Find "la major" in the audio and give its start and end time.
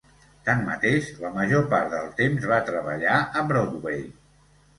1.23-1.61